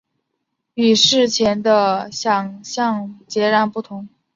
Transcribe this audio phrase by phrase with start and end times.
[0.73, 4.09] 与事前的想像截然不同